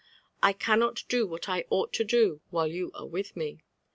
I 0.41 0.53
cannot 0.53 1.03
do 1.09 1.27
what 1.27 1.47
I 1.47 1.65
ought 1.69 1.93
to 1.93 2.03
do 2.03 2.41
while 2.49 2.65
you 2.65 2.89
are 2.95 3.05
with 3.05 3.37
me. 3.37 3.61